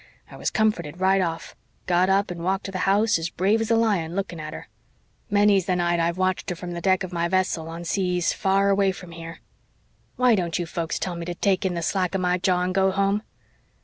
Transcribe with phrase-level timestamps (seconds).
[0.31, 1.55] I was comforted right off.
[1.85, 4.67] Got up and walked to the house as brave as a lion, looking at her.
[5.29, 8.71] Many's the night I've watched her from the deck of my vessel, on seas far
[8.71, 9.41] away from here.
[10.15, 12.73] Why don't you folks tell me to take in the slack of my jaw and
[12.73, 13.21] go home?"